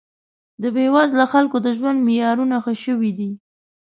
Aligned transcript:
د 0.61 0.63
بې 0.75 0.85
وزله 0.95 1.25
خلکو 1.33 1.57
د 1.61 1.67
ژوند 1.77 1.99
معیارونه 2.07 2.55
ښه 2.63 2.73
شوي 2.83 3.11
دي 3.19 3.31